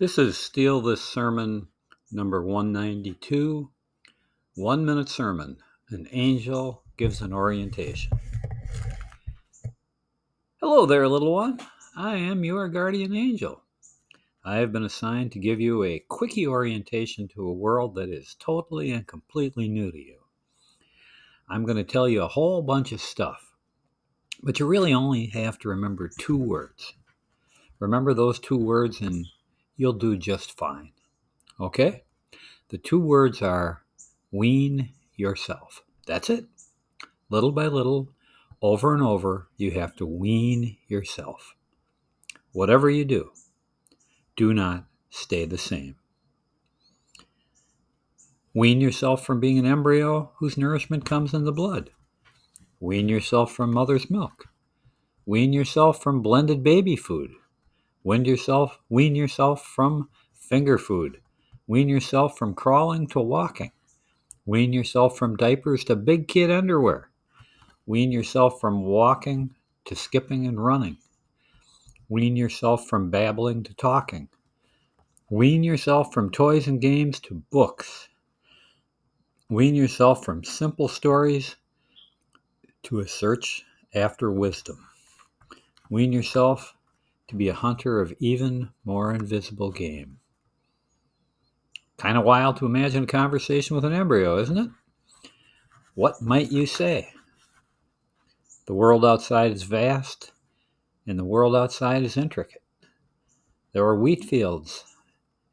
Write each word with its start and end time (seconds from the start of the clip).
This 0.00 0.16
is 0.16 0.38
Steal 0.38 0.80
This 0.80 1.02
Sermon 1.02 1.66
number 2.12 2.40
192, 2.40 3.68
One 4.54 4.84
Minute 4.86 5.08
Sermon. 5.08 5.56
An 5.90 6.06
angel 6.12 6.84
gives 6.96 7.20
an 7.20 7.32
orientation. 7.32 8.12
Hello 10.60 10.86
there, 10.86 11.08
little 11.08 11.34
one. 11.34 11.58
I 11.96 12.14
am 12.14 12.44
your 12.44 12.68
guardian 12.68 13.12
angel. 13.12 13.64
I 14.44 14.58
have 14.58 14.70
been 14.70 14.84
assigned 14.84 15.32
to 15.32 15.40
give 15.40 15.60
you 15.60 15.82
a 15.82 16.04
quickie 16.08 16.46
orientation 16.46 17.26
to 17.34 17.48
a 17.48 17.52
world 17.52 17.96
that 17.96 18.08
is 18.08 18.36
totally 18.38 18.92
and 18.92 19.04
completely 19.04 19.66
new 19.66 19.90
to 19.90 19.98
you. 19.98 20.18
I'm 21.50 21.64
going 21.64 21.76
to 21.76 21.82
tell 21.82 22.08
you 22.08 22.22
a 22.22 22.28
whole 22.28 22.62
bunch 22.62 22.92
of 22.92 23.00
stuff, 23.00 23.50
but 24.44 24.60
you 24.60 24.66
really 24.68 24.94
only 24.94 25.26
have 25.30 25.58
to 25.58 25.68
remember 25.68 26.08
two 26.20 26.36
words. 26.36 26.94
Remember 27.80 28.14
those 28.14 28.38
two 28.38 28.58
words 28.58 29.00
and 29.00 29.26
you'll 29.78 29.94
do 29.94 30.18
just 30.18 30.58
fine. 30.58 30.92
Okay? 31.58 32.02
The 32.68 32.76
two 32.76 33.00
words 33.00 33.40
are 33.40 33.82
wean 34.30 34.90
yourself. 35.16 35.82
That's 36.06 36.28
it. 36.28 36.46
Little 37.30 37.52
by 37.52 37.68
little, 37.68 38.10
over 38.60 38.92
and 38.92 39.02
over, 39.02 39.48
you 39.56 39.70
have 39.70 39.96
to 39.96 40.06
wean 40.06 40.76
yourself. 40.88 41.54
Whatever 42.52 42.90
you 42.90 43.04
do, 43.04 43.30
do 44.36 44.52
not 44.52 44.84
stay 45.10 45.46
the 45.46 45.58
same. 45.58 45.94
Wean 48.52 48.80
yourself 48.80 49.24
from 49.24 49.40
being 49.40 49.58
an 49.58 49.66
embryo 49.66 50.32
whose 50.38 50.58
nourishment 50.58 51.04
comes 51.04 51.32
in 51.32 51.44
the 51.44 51.52
blood. 51.52 51.90
Wean 52.80 53.08
yourself 53.08 53.52
from 53.52 53.72
mother's 53.72 54.10
milk. 54.10 54.46
Wean 55.24 55.52
yourself 55.52 56.02
from 56.02 56.22
blended 56.22 56.64
baby 56.64 56.96
food 56.96 57.30
Wean 58.08 58.24
yourself, 58.24 58.78
wean 58.88 59.14
yourself 59.14 59.66
from 59.66 60.08
finger 60.32 60.78
food. 60.78 61.20
Wean 61.66 61.90
yourself 61.90 62.38
from 62.38 62.54
crawling 62.54 63.06
to 63.08 63.20
walking. 63.20 63.70
Wean 64.46 64.72
yourself 64.72 65.18
from 65.18 65.36
diapers 65.36 65.84
to 65.84 65.94
big 65.94 66.26
kid 66.26 66.50
underwear. 66.50 67.10
Wean 67.84 68.10
yourself 68.10 68.62
from 68.62 68.82
walking 68.82 69.54
to 69.84 69.94
skipping 69.94 70.46
and 70.46 70.64
running. 70.64 70.96
Wean 72.08 72.34
yourself 72.34 72.88
from 72.88 73.10
babbling 73.10 73.62
to 73.64 73.74
talking. 73.74 74.30
Wean 75.28 75.62
yourself 75.62 76.10
from 76.14 76.30
toys 76.30 76.66
and 76.66 76.80
games 76.80 77.20
to 77.20 77.42
books. 77.50 78.08
Wean 79.50 79.74
yourself 79.74 80.24
from 80.24 80.44
simple 80.44 80.88
stories 80.88 81.56
to 82.84 83.00
a 83.00 83.06
search 83.06 83.66
after 83.94 84.32
wisdom. 84.32 84.78
Wean 85.90 86.10
yourself 86.10 86.74
to 87.28 87.36
be 87.36 87.48
a 87.48 87.54
hunter 87.54 88.00
of 88.00 88.12
even 88.18 88.70
more 88.84 89.14
invisible 89.14 89.70
game. 89.70 90.18
Kind 91.98 92.16
of 92.16 92.24
wild 92.24 92.56
to 92.58 92.66
imagine 92.66 93.04
a 93.04 93.06
conversation 93.06 93.76
with 93.76 93.84
an 93.84 93.92
embryo, 93.92 94.38
isn't 94.38 94.58
it? 94.58 94.70
What 95.94 96.22
might 96.22 96.52
you 96.52 96.66
say? 96.66 97.12
The 98.66 98.74
world 98.74 99.04
outside 99.04 99.52
is 99.52 99.62
vast, 99.64 100.32
and 101.06 101.18
the 101.18 101.24
world 101.24 101.56
outside 101.56 102.02
is 102.02 102.16
intricate. 102.16 102.62
There 103.72 103.84
are 103.84 103.98
wheat 103.98 104.24
fields 104.24 104.84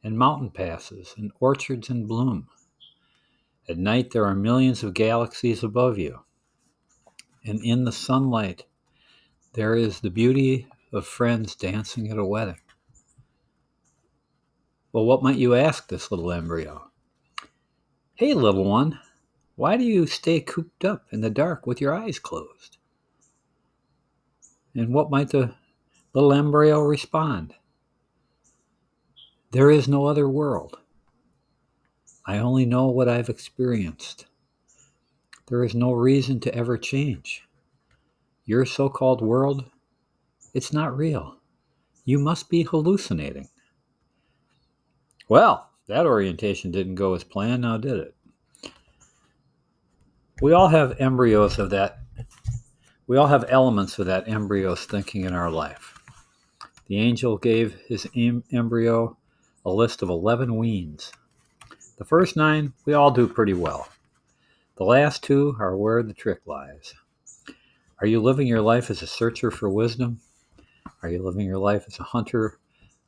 and 0.02 0.16
mountain 0.16 0.50
passes 0.50 1.14
and 1.16 1.32
orchards 1.40 1.90
in 1.90 2.06
bloom. 2.06 2.48
At 3.68 3.78
night, 3.78 4.12
there 4.12 4.24
are 4.24 4.34
millions 4.34 4.84
of 4.84 4.94
galaxies 4.94 5.64
above 5.64 5.98
you. 5.98 6.20
And 7.44 7.60
in 7.64 7.84
the 7.84 7.92
sunlight, 7.92 8.64
there 9.54 9.74
is 9.74 10.00
the 10.00 10.10
beauty 10.10 10.68
of 10.96 11.06
friends 11.06 11.54
dancing 11.54 12.10
at 12.10 12.18
a 12.18 12.24
wedding. 12.24 12.60
Well, 14.92 15.04
what 15.04 15.22
might 15.22 15.36
you 15.36 15.54
ask 15.54 15.88
this 15.88 16.10
little 16.10 16.32
embryo? 16.32 16.90
Hey, 18.14 18.32
little 18.32 18.64
one, 18.64 18.98
why 19.54 19.76
do 19.76 19.84
you 19.84 20.06
stay 20.06 20.40
cooped 20.40 20.84
up 20.84 21.06
in 21.12 21.20
the 21.20 21.30
dark 21.30 21.66
with 21.66 21.80
your 21.80 21.94
eyes 21.94 22.18
closed? 22.18 22.78
And 24.74 24.92
what 24.92 25.10
might 25.10 25.30
the 25.30 25.54
little 26.14 26.32
embryo 26.32 26.80
respond? 26.80 27.54
There 29.50 29.70
is 29.70 29.86
no 29.86 30.06
other 30.06 30.28
world. 30.28 30.78
I 32.26 32.38
only 32.38 32.66
know 32.66 32.86
what 32.86 33.08
I've 33.08 33.28
experienced. 33.28 34.26
There 35.48 35.62
is 35.62 35.74
no 35.74 35.92
reason 35.92 36.40
to 36.40 36.54
ever 36.54 36.76
change. 36.76 37.46
Your 38.44 38.64
so 38.64 38.88
called 38.88 39.20
world 39.20 39.64
it's 40.56 40.72
not 40.72 40.96
real. 40.96 41.36
You 42.06 42.18
must 42.18 42.48
be 42.48 42.62
hallucinating. 42.62 43.46
Well, 45.28 45.68
that 45.86 46.06
orientation 46.06 46.70
didn't 46.70 46.94
go 46.94 47.12
as 47.12 47.22
planned, 47.22 47.60
now 47.60 47.76
did 47.76 47.98
it? 47.98 48.14
We 50.40 50.54
all 50.54 50.68
have 50.68 50.98
embryos 50.98 51.58
of 51.58 51.68
that. 51.70 51.98
We 53.06 53.18
all 53.18 53.26
have 53.26 53.44
elements 53.50 53.98
of 53.98 54.06
that 54.06 54.28
embryo's 54.28 54.86
thinking 54.86 55.24
in 55.24 55.34
our 55.34 55.50
life. 55.50 56.00
The 56.86 56.96
angel 57.00 57.36
gave 57.36 57.74
his 57.86 58.06
em- 58.16 58.42
embryo 58.50 59.18
a 59.66 59.70
list 59.70 60.00
of 60.00 60.08
11 60.08 60.56
weans. 60.56 61.12
The 61.98 62.06
first 62.06 62.34
nine, 62.34 62.72
we 62.86 62.94
all 62.94 63.10
do 63.10 63.28
pretty 63.28 63.52
well. 63.52 63.88
The 64.76 64.84
last 64.84 65.22
two 65.22 65.54
are 65.60 65.76
where 65.76 66.02
the 66.02 66.14
trick 66.14 66.40
lies. 66.46 66.94
Are 68.00 68.06
you 68.06 68.22
living 68.22 68.46
your 68.46 68.62
life 68.62 68.88
as 68.88 69.02
a 69.02 69.06
searcher 69.06 69.50
for 69.50 69.68
wisdom? 69.68 70.22
Are 71.06 71.10
you 71.10 71.22
living 71.22 71.46
your 71.46 71.58
life 71.58 71.84
as 71.86 72.00
a 72.00 72.02
hunter 72.02 72.58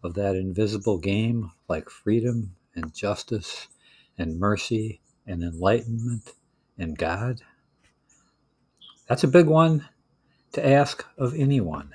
of 0.05 0.15
that 0.15 0.37
invisible 0.37 0.99
game 0.99 1.51
like 1.67 1.91
freedom 1.91 2.55
and 2.77 2.95
justice 2.95 3.67
and 4.17 4.39
mercy 4.39 5.01
and 5.27 5.43
enlightenment 5.43 6.33
and 6.79 6.97
God? 6.97 7.41
That's 9.09 9.25
a 9.25 9.27
big 9.27 9.49
one 9.49 9.89
to 10.53 10.65
ask 10.65 11.05
of 11.19 11.35
anyone. 11.35 11.93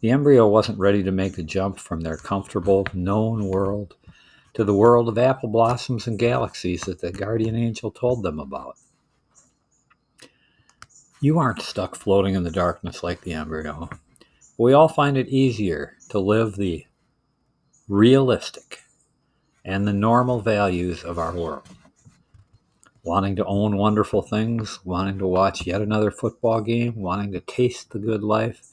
The 0.00 0.10
embryo 0.10 0.48
wasn't 0.48 0.80
ready 0.80 1.04
to 1.04 1.12
make 1.12 1.36
the 1.36 1.44
jump 1.44 1.78
from 1.78 2.00
their 2.00 2.16
comfortable, 2.16 2.88
known 2.92 3.46
world 3.46 3.94
to 4.54 4.64
the 4.64 4.74
world 4.74 5.08
of 5.08 5.16
apple 5.16 5.48
blossoms 5.48 6.08
and 6.08 6.18
galaxies 6.18 6.80
that 6.86 7.00
the 7.00 7.12
guardian 7.12 7.54
angel 7.54 7.92
told 7.92 8.24
them 8.24 8.40
about. 8.40 8.74
You 11.20 11.38
aren't 11.38 11.62
stuck 11.62 11.94
floating 11.94 12.34
in 12.34 12.42
the 12.42 12.50
darkness 12.50 13.04
like 13.04 13.20
the 13.20 13.34
embryo 13.34 13.88
we 14.58 14.72
all 14.72 14.88
find 14.88 15.16
it 15.16 15.28
easier 15.28 15.96
to 16.08 16.18
live 16.18 16.56
the 16.56 16.84
realistic 17.86 18.80
and 19.64 19.86
the 19.86 19.92
normal 19.92 20.40
values 20.40 21.04
of 21.04 21.16
our 21.16 21.32
world. 21.32 21.68
Wanting 23.04 23.36
to 23.36 23.44
own 23.44 23.76
wonderful 23.76 24.20
things, 24.20 24.80
wanting 24.84 25.18
to 25.18 25.28
watch 25.28 25.64
yet 25.64 25.80
another 25.80 26.10
football 26.10 26.60
game, 26.60 26.96
wanting 26.96 27.30
to 27.32 27.40
taste 27.40 27.92
the 27.92 28.00
good 28.00 28.24
life, 28.24 28.68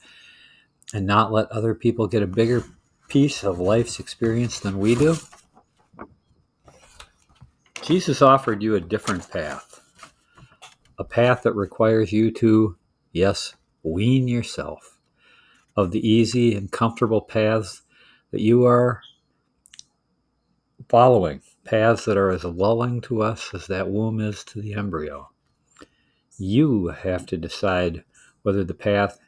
and 0.92 1.06
not 1.06 1.32
let 1.32 1.50
other 1.52 1.74
people 1.74 2.08
get 2.08 2.22
a 2.22 2.26
bigger 2.26 2.64
piece 3.08 3.44
of 3.44 3.60
life's 3.60 4.00
experience 4.00 4.58
than 4.58 4.80
we 4.80 4.96
do. 4.96 5.16
Jesus 7.82 8.20
offered 8.20 8.60
you 8.60 8.74
a 8.74 8.80
different 8.80 9.30
path, 9.30 9.80
a 10.98 11.04
path 11.04 11.42
that 11.44 11.52
requires 11.52 12.10
you 12.10 12.32
to, 12.32 12.76
yes, 13.12 13.54
wean 13.84 14.26
yourself 14.26 14.95
of 15.76 15.90
the 15.90 16.08
easy 16.08 16.54
and 16.54 16.72
comfortable 16.72 17.20
paths 17.20 17.82
that 18.30 18.40
you 18.40 18.64
are 18.64 19.02
following, 20.88 21.42
paths 21.64 22.04
that 22.04 22.16
are 22.16 22.30
as 22.30 22.44
lulling 22.44 23.00
to 23.02 23.22
us 23.22 23.50
as 23.52 23.66
that 23.66 23.90
womb 23.90 24.20
is 24.20 24.44
to 24.44 24.60
the 24.60 24.74
embryo. 24.74 25.30
You 26.38 26.88
have 26.88 27.26
to 27.26 27.36
decide 27.36 28.04
whether 28.42 28.64
the 28.64 28.74
path 28.74 29.18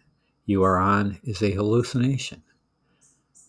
you 0.46 0.62
are 0.62 0.78
on 0.78 1.18
is 1.24 1.42
a 1.42 1.50
hallucination, 1.50 2.42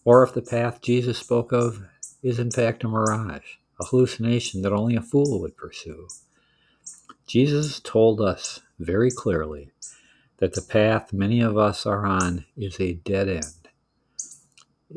or 0.04 0.24
if 0.24 0.34
the 0.34 0.42
path 0.42 0.82
Jesus 0.82 1.18
spoke 1.18 1.52
of 1.52 1.84
is 2.22 2.40
in 2.40 2.52
fact 2.52 2.84
a 2.84 2.88
mirage, 2.88 3.56
a 3.80 3.86
hallucination 3.86 4.62
that 4.64 4.74
only 4.74 4.96
a 4.96 5.02
fool 5.02 5.40
would 5.40 5.56
pursue. 5.56 6.08
Jesus 7.28 7.80
told 7.80 8.20
us 8.20 8.62
very 8.80 9.12
clearly 9.12 9.72
that 10.40 10.54
the 10.54 10.62
path 10.62 11.12
many 11.12 11.42
of 11.42 11.58
us 11.58 11.86
are 11.86 12.06
on 12.06 12.46
is 12.56 12.80
a 12.80 12.94
dead 12.94 13.28
end. 13.28 13.70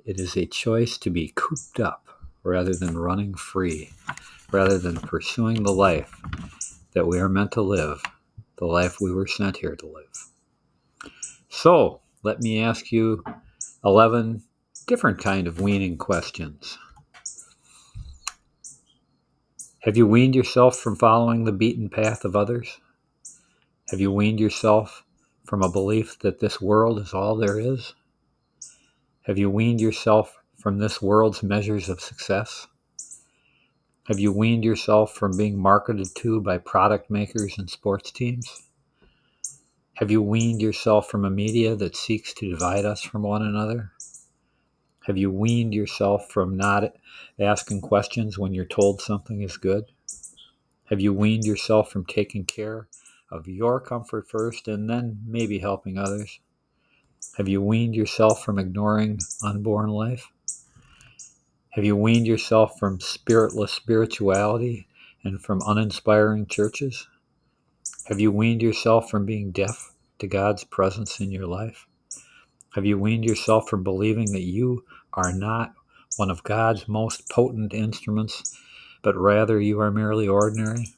It 0.04 0.18
is 0.18 0.36
a 0.36 0.46
choice 0.46 0.96
to 0.98 1.10
be 1.10 1.32
cooped 1.34 1.80
up 1.80 2.08
rather 2.44 2.74
than 2.74 2.96
running 2.96 3.34
free, 3.34 3.90
rather 4.50 4.78
than 4.78 4.96
pursuing 4.96 5.62
the 5.62 5.72
life 5.72 6.20
that 6.94 7.06
we 7.06 7.18
are 7.18 7.28
meant 7.28 7.52
to 7.52 7.62
live, 7.62 8.02
the 8.56 8.66
life 8.66 9.00
we 9.00 9.12
were 9.12 9.26
sent 9.26 9.58
here 9.58 9.76
to 9.76 9.86
live. 9.86 11.12
So, 11.48 12.00
let 12.22 12.40
me 12.40 12.62
ask 12.62 12.92
you 12.92 13.22
11 13.84 14.42
different 14.86 15.18
kind 15.18 15.46
of 15.46 15.60
weaning 15.60 15.98
questions. 15.98 16.78
Have 19.80 19.96
you 19.96 20.06
weaned 20.06 20.36
yourself 20.36 20.76
from 20.76 20.94
following 20.94 21.44
the 21.44 21.52
beaten 21.52 21.88
path 21.88 22.24
of 22.24 22.36
others? 22.36 22.78
Have 23.90 24.00
you 24.00 24.12
weaned 24.12 24.38
yourself 24.38 25.04
from 25.44 25.62
a 25.62 25.70
belief 25.70 26.18
that 26.20 26.40
this 26.40 26.60
world 26.60 26.98
is 26.98 27.12
all 27.12 27.36
there 27.36 27.58
is? 27.58 27.94
Have 29.22 29.38
you 29.38 29.50
weaned 29.50 29.80
yourself 29.80 30.38
from 30.58 30.78
this 30.78 31.00
world's 31.00 31.42
measures 31.42 31.88
of 31.88 32.00
success? 32.00 32.66
Have 34.08 34.18
you 34.18 34.32
weaned 34.32 34.64
yourself 34.64 35.14
from 35.14 35.36
being 35.36 35.58
marketed 35.58 36.08
to 36.16 36.40
by 36.40 36.58
product 36.58 37.10
makers 37.10 37.56
and 37.58 37.70
sports 37.70 38.10
teams? 38.10 38.68
Have 39.94 40.10
you 40.10 40.20
weaned 40.20 40.60
yourself 40.60 41.08
from 41.08 41.24
a 41.24 41.30
media 41.30 41.76
that 41.76 41.94
seeks 41.94 42.34
to 42.34 42.50
divide 42.50 42.84
us 42.84 43.02
from 43.02 43.22
one 43.22 43.42
another? 43.42 43.92
Have 45.06 45.16
you 45.16 45.30
weaned 45.30 45.74
yourself 45.74 46.30
from 46.30 46.56
not 46.56 46.94
asking 47.38 47.80
questions 47.80 48.38
when 48.38 48.54
you're 48.54 48.64
told 48.64 49.00
something 49.00 49.42
is 49.42 49.56
good? 49.56 49.84
Have 50.86 51.00
you 51.00 51.12
weaned 51.12 51.44
yourself 51.44 51.90
from 51.90 52.04
taking 52.04 52.44
care 52.44 52.88
of 53.32 53.48
your 53.48 53.80
comfort 53.80 54.28
first 54.28 54.68
and 54.68 54.88
then 54.88 55.18
maybe 55.26 55.58
helping 55.58 55.98
others? 55.98 56.38
Have 57.38 57.48
you 57.48 57.62
weaned 57.62 57.96
yourself 57.96 58.44
from 58.44 58.58
ignoring 58.58 59.18
unborn 59.42 59.88
life? 59.88 60.28
Have 61.70 61.84
you 61.84 61.96
weaned 61.96 62.26
yourself 62.26 62.78
from 62.78 63.00
spiritless 63.00 63.72
spirituality 63.72 64.86
and 65.24 65.42
from 65.42 65.62
uninspiring 65.66 66.46
churches? 66.46 67.08
Have 68.06 68.20
you 68.20 68.30
weaned 68.30 68.60
yourself 68.60 69.08
from 69.08 69.24
being 69.24 69.50
deaf 69.50 69.94
to 70.18 70.26
God's 70.26 70.64
presence 70.64 71.18
in 71.20 71.30
your 71.30 71.46
life? 71.46 71.86
Have 72.74 72.84
you 72.84 72.98
weaned 72.98 73.24
yourself 73.24 73.70
from 73.70 73.82
believing 73.82 74.32
that 74.32 74.42
you 74.42 74.84
are 75.14 75.32
not 75.32 75.72
one 76.16 76.30
of 76.30 76.42
God's 76.42 76.86
most 76.86 77.30
potent 77.30 77.72
instruments, 77.72 78.58
but 79.02 79.16
rather 79.16 79.58
you 79.58 79.80
are 79.80 79.90
merely 79.90 80.28
ordinary? 80.28 80.94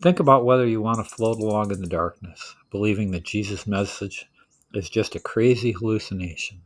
Think 0.00 0.20
about 0.20 0.44
whether 0.44 0.66
you 0.66 0.80
want 0.80 0.98
to 0.98 1.04
float 1.04 1.38
along 1.38 1.72
in 1.72 1.80
the 1.80 1.88
darkness, 1.88 2.54
believing 2.70 3.10
that 3.10 3.24
Jesus' 3.24 3.66
message 3.66 4.26
is 4.72 4.88
just 4.88 5.16
a 5.16 5.20
crazy 5.20 5.72
hallucination. 5.72 6.62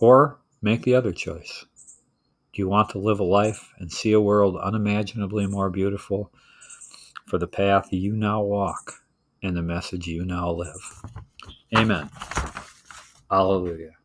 Or 0.00 0.40
make 0.60 0.82
the 0.82 0.96
other 0.96 1.12
choice. 1.12 1.64
Do 2.52 2.62
you 2.62 2.68
want 2.68 2.90
to 2.90 2.98
live 2.98 3.20
a 3.20 3.24
life 3.24 3.72
and 3.78 3.92
see 3.92 4.12
a 4.12 4.20
world 4.20 4.56
unimaginably 4.56 5.46
more 5.46 5.70
beautiful 5.70 6.32
for 7.28 7.38
the 7.38 7.46
path 7.46 7.92
you 7.92 8.16
now 8.16 8.42
walk 8.42 8.94
and 9.40 9.56
the 9.56 9.62
message 9.62 10.08
you 10.08 10.24
now 10.24 10.50
live? 10.50 11.02
Amen. 11.76 12.10
Hallelujah. 13.30 13.99